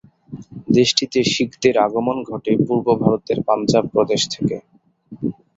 [0.69, 4.57] দেশটিতে শিখদের আগমন ঘটে পূর্ব ভারতের পাঞ্জাব প্রদেশ থেকে।